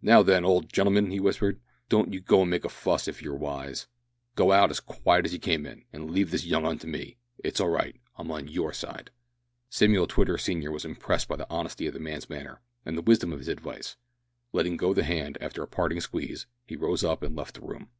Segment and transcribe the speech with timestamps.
[0.00, 3.36] "Now then, old gen'lm'n," he whispered, "don't you go an' make a fuss, if you're
[3.36, 3.88] wise.
[4.34, 7.18] Go out as quiet as you came in, an' leave this young 'un to me.
[7.44, 7.94] It's all right.
[8.16, 9.10] I'm on your side."
[9.68, 13.34] Samuel Twitter senior was impressed with the honesty of the man's manner, and the wisdom
[13.34, 13.98] of his advice.
[14.50, 17.90] Letting go the hand, after a parting squeeze, he rose up and left the room.